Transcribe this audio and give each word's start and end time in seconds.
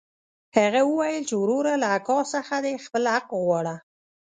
هغه 0.57 0.81
وويل 0.89 1.23
چې 1.29 1.35
وروره 1.41 1.73
له 1.81 1.87
اکا 1.97 2.19
څخه 2.33 2.55
دې 2.63 2.73
خپل 2.85 3.03
حق 3.13 3.27
وغواړه. 3.33 3.75